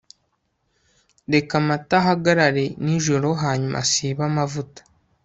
reka 1.33 1.53
amata 1.61 1.95
ahagarare 2.01 2.65
nijoro 2.85 3.27
hanyuma 3.43 3.75
asibe 3.83 4.21
amavuta 4.29 4.81